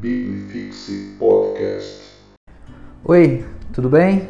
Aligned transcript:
Biblifixe 0.00 1.16
Podcast. 1.18 2.22
Oi, 3.04 3.44
tudo 3.72 3.88
bem? 3.88 4.28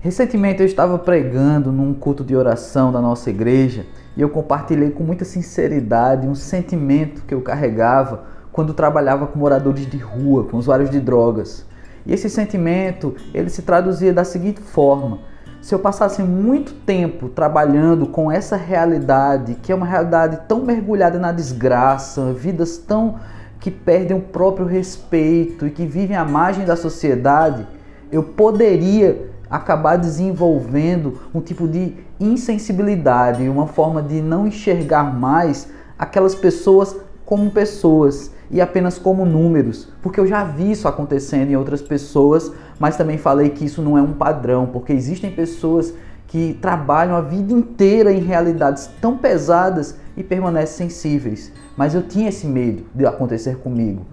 Recentemente 0.00 0.60
eu 0.60 0.66
estava 0.66 0.98
pregando 0.98 1.70
num 1.70 1.92
culto 1.92 2.24
de 2.24 2.34
oração 2.34 2.90
da 2.90 2.98
nossa 2.98 3.28
igreja 3.28 3.84
e 4.16 4.22
eu 4.22 4.30
compartilhei 4.30 4.90
com 4.90 5.04
muita 5.04 5.22
sinceridade 5.22 6.26
um 6.26 6.34
sentimento 6.34 7.24
que 7.26 7.34
eu 7.34 7.42
carregava 7.42 8.24
quando 8.50 8.72
trabalhava 8.72 9.26
com 9.26 9.38
moradores 9.38 9.86
de 9.86 9.98
rua, 9.98 10.44
com 10.44 10.56
usuários 10.56 10.88
de 10.88 10.98
drogas. 10.98 11.66
E 12.06 12.14
esse 12.14 12.30
sentimento, 12.30 13.14
ele 13.34 13.50
se 13.50 13.60
traduzia 13.60 14.14
da 14.14 14.24
seguinte 14.24 14.62
forma: 14.62 15.18
se 15.60 15.74
eu 15.74 15.78
passasse 15.78 16.22
muito 16.22 16.72
tempo 16.72 17.28
trabalhando 17.28 18.06
com 18.06 18.32
essa 18.32 18.56
realidade, 18.56 19.56
que 19.56 19.70
é 19.70 19.74
uma 19.74 19.84
realidade 19.84 20.40
tão 20.48 20.64
mergulhada 20.64 21.18
na 21.18 21.32
desgraça, 21.32 22.32
vidas 22.32 22.78
tão 22.78 23.16
que 23.64 23.70
perdem 23.70 24.14
o 24.14 24.20
próprio 24.20 24.66
respeito 24.66 25.66
e 25.66 25.70
que 25.70 25.86
vivem 25.86 26.14
à 26.14 26.22
margem 26.22 26.66
da 26.66 26.76
sociedade, 26.76 27.66
eu 28.12 28.22
poderia 28.22 29.30
acabar 29.48 29.96
desenvolvendo 29.96 31.18
um 31.34 31.40
tipo 31.40 31.66
de 31.66 31.94
insensibilidade, 32.20 33.48
uma 33.48 33.66
forma 33.66 34.02
de 34.02 34.20
não 34.20 34.46
enxergar 34.46 35.04
mais 35.18 35.70
aquelas 35.98 36.34
pessoas 36.34 36.94
como 37.24 37.52
pessoas 37.52 38.30
e 38.50 38.60
apenas 38.60 38.98
como 38.98 39.24
números, 39.24 39.88
porque 40.02 40.20
eu 40.20 40.26
já 40.26 40.44
vi 40.44 40.72
isso 40.72 40.86
acontecendo 40.86 41.50
em 41.50 41.56
outras 41.56 41.80
pessoas, 41.80 42.52
mas 42.78 42.98
também 42.98 43.16
falei 43.16 43.48
que 43.48 43.64
isso 43.64 43.80
não 43.80 43.96
é 43.96 44.02
um 44.02 44.12
padrão, 44.12 44.66
porque 44.66 44.92
existem 44.92 45.30
pessoas 45.30 45.94
que 46.28 46.58
trabalham 46.60 47.14
a 47.16 47.20
vida 47.20 47.52
inteira 47.52 48.12
em 48.12 48.20
realidades 48.20 48.90
tão 49.00 49.16
pesadas 49.16 49.96
e 50.16 50.22
permanecem 50.22 50.88
sensíveis. 50.88 51.52
Mas 51.76 51.94
eu 51.94 52.02
tinha 52.02 52.28
esse 52.28 52.46
medo 52.46 52.84
de 52.94 53.06
acontecer 53.06 53.58
comigo. 53.58 54.06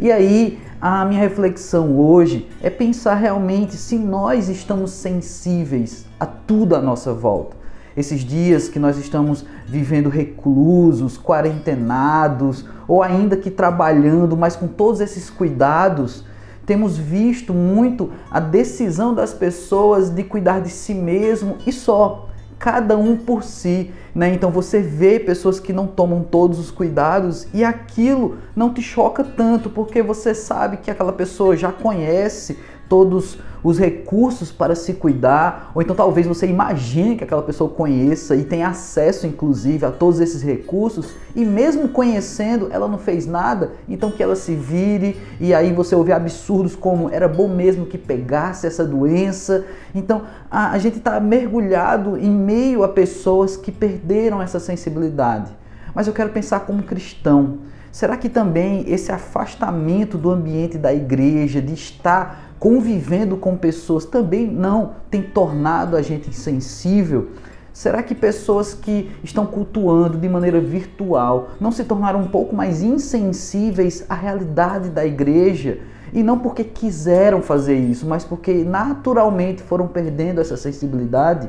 E 0.00 0.12
aí, 0.12 0.60
a 0.80 1.04
minha 1.04 1.20
reflexão 1.20 1.98
hoje 1.98 2.48
é 2.62 2.70
pensar 2.70 3.14
realmente 3.14 3.76
se 3.76 3.98
nós 3.98 4.48
estamos 4.48 4.92
sensíveis 4.92 6.06
a 6.20 6.26
tudo 6.26 6.76
à 6.76 6.80
nossa 6.80 7.12
volta. 7.12 7.56
Esses 7.96 8.20
dias 8.20 8.68
que 8.68 8.78
nós 8.78 8.96
estamos 8.96 9.44
vivendo 9.66 10.08
reclusos, 10.08 11.18
quarentenados, 11.18 12.64
ou 12.86 13.02
ainda 13.02 13.36
que 13.36 13.50
trabalhando, 13.50 14.36
mas 14.36 14.54
com 14.54 14.68
todos 14.68 15.00
esses 15.00 15.28
cuidados, 15.28 16.24
temos 16.68 16.98
visto 16.98 17.54
muito 17.54 18.10
a 18.30 18.38
decisão 18.38 19.14
das 19.14 19.32
pessoas 19.32 20.10
de 20.10 20.22
cuidar 20.22 20.60
de 20.60 20.68
si 20.68 20.92
mesmo 20.92 21.56
e 21.66 21.72
só 21.72 22.28
cada 22.58 22.94
um 22.94 23.16
por 23.16 23.42
si, 23.42 23.90
né? 24.14 24.34
Então 24.34 24.50
você 24.50 24.78
vê 24.78 25.18
pessoas 25.18 25.58
que 25.58 25.72
não 25.72 25.86
tomam 25.86 26.22
todos 26.22 26.58
os 26.58 26.70
cuidados 26.70 27.46
e 27.54 27.64
aquilo 27.64 28.36
não 28.54 28.74
te 28.74 28.82
choca 28.82 29.24
tanto, 29.24 29.70
porque 29.70 30.02
você 30.02 30.34
sabe 30.34 30.76
que 30.76 30.90
aquela 30.90 31.12
pessoa 31.12 31.56
já 31.56 31.72
conhece 31.72 32.58
todos 32.88 33.38
os 33.62 33.78
recursos 33.78 34.52
para 34.52 34.74
se 34.74 34.94
cuidar, 34.94 35.72
ou 35.74 35.82
então 35.82 35.94
talvez 35.94 36.26
você 36.26 36.46
imagine 36.46 37.16
que 37.16 37.24
aquela 37.24 37.42
pessoa 37.42 37.68
conheça 37.68 38.36
e 38.36 38.44
tem 38.44 38.62
acesso 38.62 39.26
inclusive 39.26 39.84
a 39.84 39.90
todos 39.90 40.20
esses 40.20 40.42
recursos 40.42 41.12
e 41.34 41.44
mesmo 41.44 41.88
conhecendo, 41.88 42.68
ela 42.70 42.86
não 42.86 42.98
fez 42.98 43.26
nada, 43.26 43.72
então 43.88 44.10
que 44.10 44.22
ela 44.22 44.36
se 44.36 44.54
vire 44.54 45.20
e 45.40 45.52
aí 45.52 45.72
você 45.72 45.94
ouve 45.94 46.12
absurdos 46.12 46.76
como 46.76 47.10
era 47.10 47.28
bom 47.28 47.48
mesmo 47.48 47.86
que 47.86 47.98
pegasse 47.98 48.66
essa 48.66 48.84
doença. 48.84 49.64
Então 49.94 50.22
a, 50.50 50.70
a 50.70 50.78
gente 50.78 50.98
está 50.98 51.18
mergulhado 51.18 52.16
em 52.16 52.30
meio 52.30 52.84
a 52.84 52.88
pessoas 52.88 53.56
que 53.56 53.72
perderam 53.72 54.40
essa 54.40 54.60
sensibilidade. 54.60 55.50
Mas 55.94 56.06
eu 56.06 56.12
quero 56.12 56.30
pensar 56.30 56.60
como 56.60 56.82
cristão. 56.82 57.58
Será 57.90 58.16
que 58.16 58.28
também 58.28 58.84
esse 58.86 59.10
afastamento 59.10 60.18
do 60.18 60.30
ambiente 60.30 60.76
da 60.78 60.92
igreja, 60.92 61.60
de 61.60 61.74
estar 61.74 62.47
convivendo 62.58 63.36
com 63.36 63.56
pessoas 63.56 64.04
também 64.04 64.46
não 64.46 64.94
tem 65.10 65.22
tornado 65.22 65.96
a 65.96 66.02
gente 66.02 66.28
insensível? 66.28 67.30
Será 67.72 68.02
que 68.02 68.14
pessoas 68.14 68.74
que 68.74 69.10
estão 69.22 69.46
cultuando 69.46 70.18
de 70.18 70.28
maneira 70.28 70.60
virtual 70.60 71.50
não 71.60 71.70
se 71.70 71.84
tornaram 71.84 72.20
um 72.20 72.26
pouco 72.26 72.56
mais 72.56 72.82
insensíveis 72.82 74.04
à 74.08 74.14
realidade 74.14 74.90
da 74.90 75.06
igreja? 75.06 75.78
E 76.12 76.22
não 76.22 76.38
porque 76.38 76.64
quiseram 76.64 77.40
fazer 77.40 77.76
isso, 77.76 78.06
mas 78.06 78.24
porque 78.24 78.64
naturalmente 78.64 79.62
foram 79.62 79.86
perdendo 79.86 80.40
essa 80.40 80.56
sensibilidade? 80.56 81.48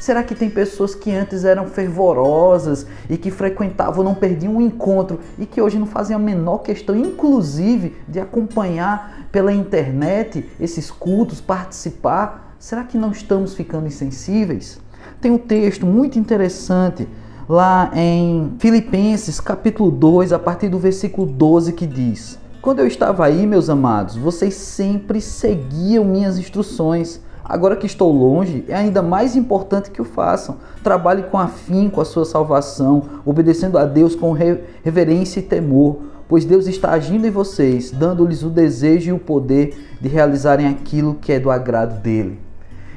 Será 0.00 0.22
que 0.22 0.34
tem 0.34 0.48
pessoas 0.48 0.94
que 0.94 1.12
antes 1.12 1.44
eram 1.44 1.66
fervorosas 1.66 2.86
e 3.10 3.18
que 3.18 3.30
frequentavam, 3.30 4.02
não 4.02 4.14
perdiam 4.14 4.56
um 4.56 4.62
encontro 4.62 5.20
e 5.38 5.44
que 5.44 5.60
hoje 5.60 5.78
não 5.78 5.84
fazem 5.86 6.16
a 6.16 6.18
menor 6.18 6.58
questão, 6.58 6.96
inclusive, 6.96 7.94
de 8.08 8.18
acompanhar 8.18 9.26
pela 9.30 9.52
internet 9.52 10.48
esses 10.58 10.90
cultos, 10.90 11.42
participar? 11.42 12.56
Será 12.58 12.82
que 12.84 12.96
não 12.96 13.10
estamos 13.10 13.52
ficando 13.52 13.86
insensíveis? 13.86 14.80
Tem 15.20 15.30
um 15.30 15.36
texto 15.36 15.84
muito 15.84 16.18
interessante 16.18 17.06
lá 17.46 17.90
em 17.94 18.54
Filipenses, 18.58 19.38
capítulo 19.38 19.90
2, 19.90 20.32
a 20.32 20.38
partir 20.38 20.70
do 20.70 20.78
versículo 20.78 21.26
12, 21.26 21.74
que 21.74 21.86
diz: 21.86 22.38
Quando 22.62 22.78
eu 22.78 22.86
estava 22.86 23.26
aí, 23.26 23.46
meus 23.46 23.68
amados, 23.68 24.16
vocês 24.16 24.54
sempre 24.54 25.20
seguiam 25.20 26.06
minhas 26.06 26.38
instruções 26.38 27.20
Agora 27.44 27.76
que 27.76 27.86
estou 27.86 28.12
longe, 28.12 28.64
é 28.68 28.74
ainda 28.74 29.02
mais 29.02 29.34
importante 29.34 29.90
que 29.90 30.00
o 30.00 30.04
façam. 30.04 30.56
Trabalhe 30.82 31.24
com 31.24 31.38
afinco 31.38 32.00
a 32.00 32.04
sua 32.04 32.24
salvação, 32.24 33.02
obedecendo 33.24 33.78
a 33.78 33.84
Deus 33.84 34.14
com 34.14 34.32
reverência 34.32 35.40
e 35.40 35.42
temor, 35.42 35.98
pois 36.28 36.44
Deus 36.44 36.66
está 36.66 36.92
agindo 36.92 37.26
em 37.26 37.30
vocês, 37.30 37.90
dando-lhes 37.90 38.42
o 38.42 38.50
desejo 38.50 39.10
e 39.10 39.12
o 39.12 39.18
poder 39.18 39.76
de 40.00 40.08
realizarem 40.08 40.68
aquilo 40.68 41.14
que 41.14 41.32
é 41.32 41.40
do 41.40 41.50
agrado 41.50 42.00
dele. 42.00 42.38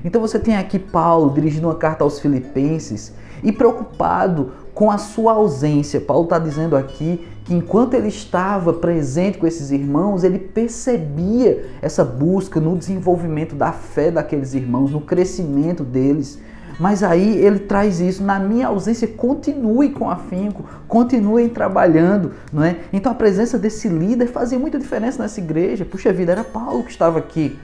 Então 0.06 0.20
você 0.20 0.38
tem 0.38 0.56
aqui 0.58 0.78
Paulo 0.78 1.34
dirigindo 1.34 1.68
uma 1.68 1.76
carta 1.76 2.04
aos 2.04 2.20
Filipenses 2.20 3.14
e 3.42 3.52
preocupado 3.52 4.52
com 4.74 4.90
a 4.90 4.98
sua 4.98 5.34
ausência. 5.34 6.02
Paulo 6.02 6.24
está 6.24 6.40
dizendo 6.40 6.76
aqui 6.76 7.28
que 7.46 7.54
enquanto 7.54 7.94
ele 7.94 8.08
estava 8.08 8.74
presente 8.74 9.38
com 9.38 9.46
esses 9.46 9.72
irmãos, 9.72 10.24
ele 10.24 10.40
percebia 10.40 11.66
essa 11.82 12.04
busca 12.04 12.60
no 12.60 12.78
desenvolvimento 12.78 13.56
da 13.56 13.72
fé 13.72 14.10
daqueles 14.10 14.54
irmãos, 14.54 14.92
no 14.92 15.02
crescimento 15.02 15.84
deles. 15.84 16.40
Mas 16.80 17.04
aí 17.04 17.38
ele 17.38 17.60
traz 17.60 18.00
isso, 18.00 18.24
na 18.24 18.40
minha 18.40 18.68
ausência, 18.68 19.08
continue 19.08 19.90
com 19.92 20.10
afinco, 20.10 20.64
continuem 20.88 21.48
trabalhando, 21.48 22.32
não 22.52 22.64
é? 22.64 22.78
Então 22.92 23.12
a 23.12 23.16
presença 23.16 23.60
desse 23.60 23.88
líder 23.88 24.28
fazia 24.28 24.58
muita 24.58 24.80
diferença 24.80 25.22
nessa 25.22 25.40
igreja. 25.40 25.86
Puxa 25.86 26.12
vida, 26.12 26.32
era 26.32 26.44
Paulo 26.44 26.84
que 26.84 26.92
estava 26.92 27.20
aqui. 27.20 27.58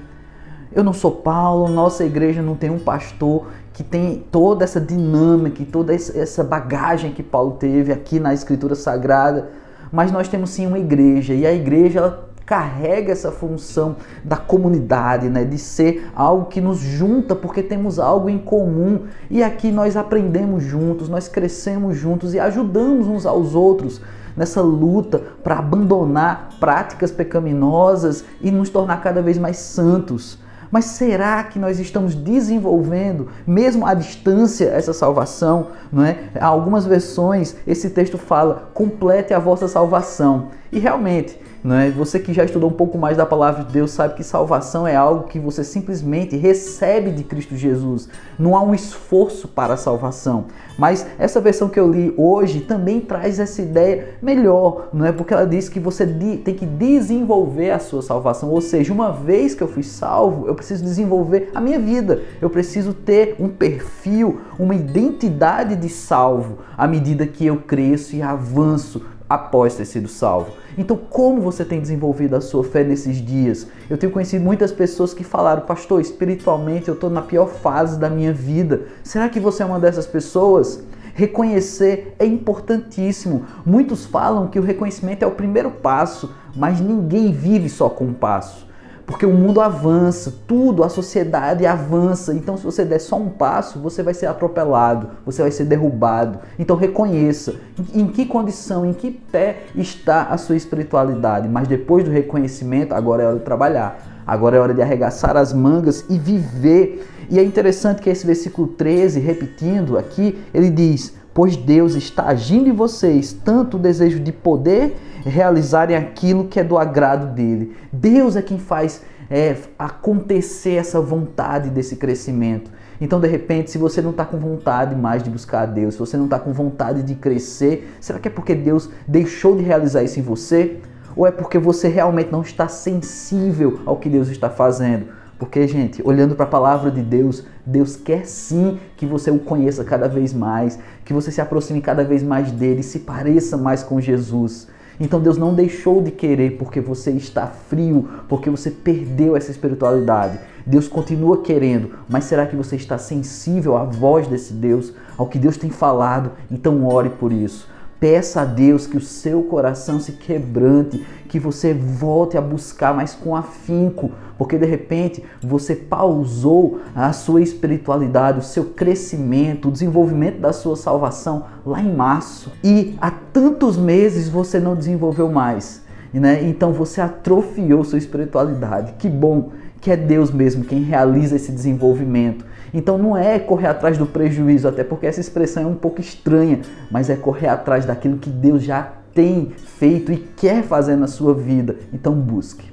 Eu 0.72 0.84
não 0.84 0.94
sou 0.94 1.12
Paulo, 1.12 1.68
nossa 1.68 2.06
igreja 2.06 2.44
não 2.44 2.56
tem 2.56 2.70
um 2.70 2.78
pastor 2.78 3.48
que 3.74 3.84
tem 3.84 4.24
toda 4.32 4.64
essa 4.64 4.80
dinâmica 4.80 5.64
e 5.64 5.66
toda 5.66 5.96
essa 5.96 6.44
bagagem 6.44 7.12
que 7.12 7.24
Paulo 7.24 7.54
teve 7.54 7.92
aqui 7.92 8.20
na 8.20 8.36
Escritura 8.36 8.76
Sagrada, 8.76 9.50
mas 9.92 10.12
nós 10.12 10.28
temos 10.28 10.52
sim 10.52 10.68
uma 10.68 10.78
igreja 10.78 11.34
e 11.34 11.44
a 11.44 11.52
igreja 11.52 12.00
ela 12.00 12.30
carrega 12.46 13.12
essa 13.12 13.32
função 13.32 13.96
da 14.24 14.38
comunidade, 14.38 15.28
né, 15.28 15.44
de 15.44 15.58
ser 15.58 16.08
algo 16.16 16.46
que 16.46 16.62
nos 16.62 16.80
junta 16.80 17.36
porque 17.36 17.64
temos 17.64 17.98
algo 17.98 18.30
em 18.30 18.38
comum 18.38 19.06
e 19.30 19.42
aqui 19.42 19.72
nós 19.72 19.98
aprendemos 19.98 20.64
juntos, 20.64 21.10
nós 21.10 21.28
crescemos 21.28 21.98
juntos 21.98 22.36
e 22.36 22.40
ajudamos 22.40 23.08
uns 23.08 23.26
aos 23.26 23.56
outros 23.56 24.02
nessa 24.38 24.62
luta 24.62 25.20
para 25.44 25.58
abandonar 25.58 26.50
práticas 26.60 27.12
pecaminosas 27.12 28.24
e 28.40 28.52
nos 28.52 28.70
tornar 28.70 29.02
cada 29.02 29.22
vez 29.22 29.38
mais 29.38 29.58
santos. 29.58 30.38
Mas 30.72 30.86
será 30.86 31.44
que 31.44 31.58
nós 31.58 31.80
estamos 31.80 32.14
desenvolvendo, 32.14 33.30
mesmo 33.46 33.86
à 33.86 33.94
distância, 33.94 34.66
essa 34.66 34.94
salvação? 34.94 35.68
Não 35.92 36.06
é? 36.06 36.30
Algumas 36.40 36.86
versões 36.86 37.56
esse 37.66 37.90
texto 37.90 38.18
fala: 38.18 38.70
complete 38.74 39.34
a 39.34 39.40
vossa 39.40 39.68
salvação. 39.68 40.50
E 40.72 40.78
realmente, 40.80 41.40
não 41.64 41.76
é? 41.76 41.90
Você 41.92 42.20
que 42.20 42.34
já 42.34 42.44
estudou 42.44 42.70
um 42.70 42.74
pouco 42.74 42.98
mais 42.98 43.18
da 43.18 43.26
palavra 43.26 43.64
de 43.64 43.72
Deus 43.72 43.92
sabe 43.92 44.16
que 44.16 44.24
salvação 44.24 44.88
é 44.88 44.96
algo 44.96 45.28
que 45.28 45.40
você 45.40 45.64
simplesmente 45.64 46.38
recebe 46.38 47.12
de 47.12 47.24
Cristo 47.24 47.56
Jesus. 47.56 48.08
Não 48.38 48.56
há 48.56 48.64
um 48.64 48.74
esforço 48.74 49.48
para 49.48 49.74
a 49.74 49.78
salvação. 49.78 50.46
Mas 50.78 51.06
essa 51.18 51.42
versão 51.42 51.68
que 51.68 51.80
eu 51.80 51.92
li 51.92 52.14
hoje 52.18 52.62
também 52.62 53.02
traz 53.02 53.40
essa 53.40 53.62
ideia 53.62 54.16
melhor, 54.22 54.90
não 54.94 55.06
é? 55.06 55.12
Porque 55.12 55.34
ela 55.34 55.46
diz 55.46 55.68
que 55.68 55.80
você 55.80 56.06
tem 56.08 56.56
que 56.56 56.66
desenvolver 56.66 57.72
a 57.72 57.80
sua 57.80 58.02
salvação. 58.02 58.50
Ou 58.50 58.62
seja, 58.62 58.94
uma 58.94 59.12
vez 59.12 59.54
que 59.54 59.62
eu 59.62 59.68
fui 59.68 59.84
salvo, 59.84 60.48
eu 60.48 60.56
preciso 60.56 60.84
desenvolver 60.84 61.52
a 61.54 61.60
minha 61.60 61.80
vida. 61.80 62.22
Eu 62.42 62.50
preciso 62.50 62.94
ter 62.94 63.36
um 63.40 63.50
perfil, 63.50 64.40
uma 64.58 64.74
identidade 64.74 65.76
de 65.76 65.90
salvo 65.90 66.60
à 66.78 66.88
medida 66.88 67.28
que 67.28 67.46
eu 67.46 67.58
cresço 67.58 68.16
e 68.16 68.22
avanço 68.22 69.02
após 69.30 69.76
ter 69.76 69.86
sido 69.86 70.08
salvo. 70.08 70.54
Então, 70.78 70.98
como 70.98 71.42
você 71.42 71.64
tem 71.64 71.80
desenvolvido 71.80 72.36
a 72.36 72.42
sua 72.42 72.64
fé 72.64 72.84
nesses 72.84 73.18
dias? 73.18 73.68
Eu 73.90 73.98
tenho 73.98 74.12
conhecido 74.12 74.44
muitas 74.44 74.72
pessoas 74.72 75.14
que 75.14 75.24
falaram, 75.24 75.62
pastor, 75.62 76.02
espiritualmente 76.02 76.88
eu 76.88 76.96
estou 76.96 77.10
na 77.10 77.22
pior 77.22 77.48
fase 77.48 78.00
da 78.00 78.10
minha 78.10 78.34
vida. 78.34 78.84
Será 79.04 79.30
que 79.30 79.40
você 79.40 79.62
é 79.62 79.66
uma 79.66 79.80
dessas 79.80 80.08
pessoas? 80.08 80.82
Reconhecer 81.14 82.16
é 82.18 82.26
importantíssimo. 82.26 83.46
Muitos 83.66 84.06
falam 84.06 84.48
que 84.48 84.58
o 84.58 84.64
reconhecimento 84.64 85.24
é 85.24 85.28
o 85.28 85.32
primeiro 85.32 85.70
passo, 85.70 86.34
mas 86.56 86.80
ninguém 86.80 87.32
vive 87.32 87.70
só 87.70 87.90
com 87.90 88.06
um 88.06 88.14
passo. 88.14 88.69
Porque 89.10 89.26
o 89.26 89.34
mundo 89.34 89.60
avança, 89.60 90.32
tudo, 90.48 90.84
a 90.84 90.88
sociedade 90.88 91.66
avança. 91.66 92.32
Então, 92.32 92.56
se 92.56 92.64
você 92.64 92.86
der 92.86 93.00
só 93.00 93.18
um 93.18 93.28
passo, 93.28 93.80
você 93.80 94.04
vai 94.04 94.14
ser 94.14 94.28
atropelado, 94.28 95.10
você 95.26 95.42
vai 95.42 95.50
ser 95.50 95.64
derrubado. 95.64 96.38
Então, 96.60 96.76
reconheça 96.76 97.56
em 97.92 98.06
que 98.06 98.24
condição, 98.24 98.86
em 98.86 98.94
que 98.94 99.10
pé 99.10 99.64
está 99.76 100.26
a 100.26 100.38
sua 100.38 100.56
espiritualidade. 100.56 101.50
Mas 101.50 101.68
depois 101.68 102.04
do 102.04 102.12
reconhecimento, 102.12 102.94
agora 102.94 103.24
é 103.24 103.26
hora 103.26 103.40
de 103.40 103.44
trabalhar. 103.44 104.00
Agora 104.28 104.58
é 104.58 104.60
hora 104.60 104.76
de 104.76 104.82
arregaçar 104.84 105.36
as 105.36 105.52
mangas 105.54 106.06
e 106.08 106.20
viver. 106.20 107.04
E 107.32 107.40
é 107.40 107.44
interessante 107.44 108.04
que 108.04 108.12
esse 108.12 108.28
versículo 108.28 108.68
13, 108.68 109.20
repetindo 109.20 109.98
aqui, 109.98 110.40
ele 110.54 110.70
diz: 110.70 111.16
Pois 111.40 111.56
Deus 111.56 111.96
está 111.96 112.26
agindo 112.26 112.68
em 112.68 112.74
vocês 112.74 113.32
tanto 113.32 113.78
o 113.78 113.80
desejo 113.80 114.20
de 114.20 114.30
poder 114.30 114.98
realizarem 115.24 115.96
aquilo 115.96 116.50
que 116.50 116.60
é 116.60 116.64
do 116.66 116.78
agrado 116.78 117.34
dele. 117.34 117.78
Deus 117.94 118.36
é 118.36 118.42
quem 118.42 118.60
faz 118.60 119.04
é, 119.30 119.56
acontecer 119.80 120.74
essa 120.74 121.00
vontade 121.00 121.70
desse 121.70 121.96
crescimento. 121.96 122.70
Então, 123.00 123.22
de 123.22 123.28
repente, 123.30 123.72
se 123.72 123.78
você 123.78 124.02
não 124.02 124.10
está 124.10 124.26
com 124.26 124.38
vontade 124.38 124.94
mais 124.98 125.24
de 125.24 125.30
buscar 125.30 125.62
a 125.62 125.66
Deus, 125.66 125.94
se 125.94 126.00
você 126.02 126.18
não 126.18 126.26
está 126.26 126.38
com 126.38 126.52
vontade 126.52 127.04
de 127.04 127.16
crescer, 127.16 127.90
será 128.02 128.20
que 128.20 128.28
é 128.28 128.32
porque 128.32 128.54
Deus 128.54 128.90
deixou 129.08 129.56
de 129.56 129.64
realizar 129.64 130.04
isso 130.04 130.20
em 130.20 130.24
você? 130.24 130.82
Ou 131.16 131.26
é 131.26 131.32
porque 131.32 131.58
você 131.58 131.88
realmente 131.88 132.34
não 132.34 132.42
está 132.42 132.68
sensível 132.68 133.80
ao 133.86 133.96
que 133.96 134.10
Deus 134.10 134.28
está 134.28 134.50
fazendo? 134.50 135.06
Porque, 135.40 135.66
gente, 135.66 136.02
olhando 136.06 136.36
para 136.36 136.44
a 136.44 136.50
palavra 136.50 136.92
de 136.92 137.02
Deus, 137.02 137.46
Deus 137.66 137.96
quer 137.96 138.26
sim 138.26 138.78
que 138.98 139.06
você 139.06 139.32
o 139.32 139.40
conheça 139.40 139.86
cada 139.86 140.10
vez 140.10 140.34
mais, 140.34 140.78
que 141.06 141.14
você 141.14 141.32
se 141.32 141.40
aproxime 141.40 141.82
cada 141.82 142.04
vez 142.04 142.22
mais 142.22 142.52
dele, 142.52 142.84
se 142.84 143.00
pareça 143.00 143.56
mais 143.56 143.82
com 143.82 144.02
Jesus. 144.02 144.68
Então 145.00 145.22
Deus 145.22 145.38
não 145.38 145.54
deixou 145.54 146.02
de 146.02 146.12
querer 146.12 146.58
porque 146.58 146.82
você 146.82 147.12
está 147.12 147.48
frio, 147.48 148.10
porque 148.28 148.50
você 148.50 148.70
perdeu 148.70 149.34
essa 149.38 149.50
espiritualidade. 149.50 150.38
Deus 150.66 150.90
continua 150.90 151.42
querendo, 151.42 151.92
mas 152.10 152.26
será 152.26 152.46
que 152.46 152.56
você 152.56 152.76
está 152.76 152.98
sensível 152.98 153.78
à 153.78 153.86
voz 153.86 154.28
desse 154.28 154.52
Deus, 154.52 154.94
ao 155.18 155.28
que 155.28 155.40
Deus 155.40 155.56
tem 155.56 155.70
falado? 155.70 156.32
Então 156.52 156.86
ore 156.86 157.10
por 157.12 157.32
isso. 157.32 157.66
Peça 158.00 158.42
a 158.42 158.46
Deus 158.46 158.88
que 158.88 158.96
o 158.96 159.02
seu 159.02 159.44
coração 159.44 160.00
se 160.00 160.14
quebrante, 160.14 161.06
que 161.28 161.38
você 161.38 161.74
volte 161.74 162.38
a 162.38 162.42
buscar 162.42 162.94
mais 162.94 163.14
com 163.14 163.36
afinco, 163.36 164.12
porque 164.38 164.58
de 164.58 164.66
repente 164.66 165.22
você 165.42 165.76
pausou 165.76 166.80
a 166.96 167.12
sua 167.12 167.42
espiritualidade, 167.42 168.40
o 168.40 168.44
seu 168.44 168.66
crescimento, 168.66 169.68
o 169.68 169.72
desenvolvimento 169.72 170.40
da 170.40 170.54
sua 170.54 170.78
salvação 170.78 171.46
lá 171.66 171.82
em 171.82 171.94
março 171.94 172.54
e 172.64 172.96
há 173.02 173.12
tantos 173.12 173.76
meses 173.76 174.30
você 174.30 174.62
não 174.62 174.76
desenvolveu 174.76 175.30
mais. 175.30 175.82
Né? 176.14 176.44
Então 176.48 176.72
você 176.72 177.02
atrofiou 177.02 177.84
sua 177.84 178.00
espiritualidade. 178.00 178.94
Que 178.98 179.10
bom 179.10 179.52
que 179.82 179.92
é 179.92 179.98
Deus 179.98 180.32
mesmo 180.32 180.64
quem 180.64 180.82
realiza 180.82 181.36
esse 181.36 181.52
desenvolvimento. 181.52 182.46
Então 182.74 182.98
não 182.98 183.18
é 183.18 183.40
correr 183.40 183.68
atrás 183.68 183.98
do 183.98 184.06
prejuízo, 184.06 184.68
até 184.68 184.84
porque 184.84 185.08
essa 185.08 185.20
expressão 185.20 185.64
é 185.64 185.68
um 185.68 185.76
pouco 185.76 186.02
estranha, 186.02 186.62
mas 186.92 187.10
é 187.10 187.16
correr 187.16 187.48
atrás 187.48 187.86
daquilo 187.86 188.18
que 188.18 188.30
Deus 188.30 188.64
já 188.64 188.94
tem 189.14 189.50
feito 189.50 190.12
e 190.12 190.18
quer 190.18 190.64
fazer 190.64 190.96
na 190.96 191.08
sua 191.08 191.34
vida. 191.34 191.78
Então 191.94 192.14
busque. 192.14 192.72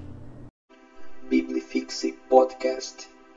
Biblifixe 1.29 2.13
Podcast. 2.29 3.06